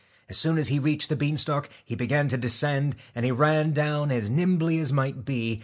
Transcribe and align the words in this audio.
As 0.27 0.35
soon 0.35 0.57
as 0.57 0.69
he 0.69 0.79
reached 0.79 1.09
the 1.09 1.15
bean 1.15 1.33
12 1.35 1.39
stalk 1.41 1.69
he 1.85 1.93
began 1.93 2.27
to 2.29 2.35
descend, 2.35 2.95
and 3.13 3.23
he 3.23 3.29
ran 3.29 3.71
down 3.71 4.09
as 4.11 4.29
TACK 4.29 4.35
nimbly 4.35 4.79
as 4.79 4.91
might 4.91 5.25
be. 5.25 5.59